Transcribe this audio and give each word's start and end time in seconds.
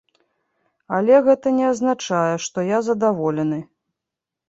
Але 0.99 1.19
гэта 1.27 1.47
не 1.59 1.65
азначае, 1.73 2.35
што 2.49 2.67
я 2.75 2.83
задаволены. 2.91 3.65